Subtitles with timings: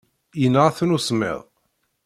[0.41, 1.39] Yenɣa-ten usemmiḍ.